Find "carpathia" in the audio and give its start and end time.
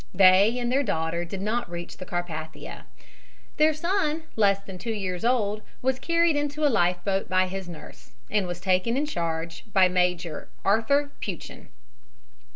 2.07-2.85